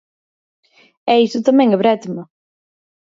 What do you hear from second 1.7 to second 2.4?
é brétema.